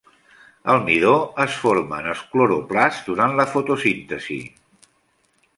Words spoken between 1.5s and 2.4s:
forma en els